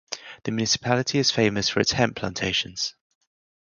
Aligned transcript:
The 0.45 0.51
municipality 0.51 1.19
is 1.19 1.29
famous 1.29 1.69
for 1.69 1.79
its 1.79 1.91
hemp 1.91 2.15
plantations. 2.15 2.95